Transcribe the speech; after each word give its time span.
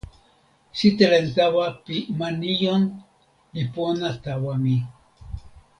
sitelen 0.77 1.27
tawa 1.35 1.67
pi 1.85 1.97
ma 2.17 2.27
Nijon 2.39 2.83
li 3.53 3.63
pona 3.73 4.09
tawa 4.25 4.53
mi. 4.63 4.75